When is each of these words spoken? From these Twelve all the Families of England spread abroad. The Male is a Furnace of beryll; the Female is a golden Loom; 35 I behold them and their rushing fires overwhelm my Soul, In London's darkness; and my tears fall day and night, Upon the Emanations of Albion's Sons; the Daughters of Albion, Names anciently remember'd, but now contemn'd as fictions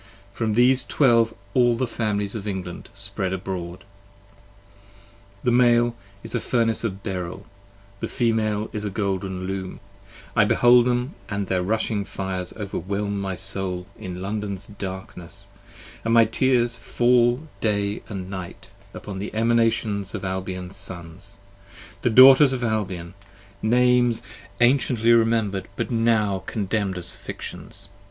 From 0.31 0.53
these 0.55 0.83
Twelve 0.83 1.31
all 1.53 1.77
the 1.77 1.85
Families 1.85 2.33
of 2.33 2.47
England 2.47 2.89
spread 2.95 3.33
abroad. 3.33 3.83
The 5.43 5.51
Male 5.51 5.95
is 6.23 6.33
a 6.33 6.39
Furnace 6.39 6.83
of 6.83 7.03
beryll; 7.03 7.45
the 7.99 8.07
Female 8.07 8.67
is 8.73 8.83
a 8.83 8.89
golden 8.89 9.45
Loom; 9.45 9.79
35 10.33 10.37
I 10.37 10.45
behold 10.45 10.85
them 10.87 11.13
and 11.29 11.45
their 11.45 11.61
rushing 11.61 12.03
fires 12.03 12.51
overwhelm 12.57 13.21
my 13.21 13.35
Soul, 13.35 13.85
In 13.95 14.23
London's 14.23 14.65
darkness; 14.65 15.45
and 16.03 16.15
my 16.15 16.25
tears 16.25 16.77
fall 16.77 17.47
day 17.59 18.01
and 18.09 18.27
night, 18.27 18.69
Upon 18.95 19.19
the 19.19 19.31
Emanations 19.35 20.15
of 20.15 20.25
Albion's 20.25 20.75
Sons; 20.75 21.37
the 22.01 22.09
Daughters 22.09 22.53
of 22.53 22.63
Albion, 22.63 23.13
Names 23.61 24.23
anciently 24.59 25.13
remember'd, 25.13 25.67
but 25.75 25.91
now 25.91 26.39
contemn'd 26.47 26.97
as 26.97 27.15
fictions 27.15 27.89